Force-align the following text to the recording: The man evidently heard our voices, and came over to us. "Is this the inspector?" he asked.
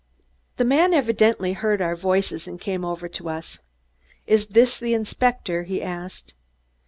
The 0.57 0.63
man 0.65 0.95
evidently 0.95 1.53
heard 1.53 1.79
our 1.79 1.95
voices, 1.95 2.47
and 2.47 2.59
came 2.59 2.83
over 2.83 3.07
to 3.09 3.29
us. 3.29 3.59
"Is 4.25 4.47
this 4.47 4.79
the 4.79 4.95
inspector?" 4.95 5.61
he 5.61 5.79
asked. 5.79 6.33